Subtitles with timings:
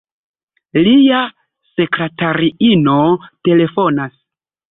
[0.85, 1.19] Lia
[1.75, 2.97] sekratariino
[3.49, 4.13] telefonas.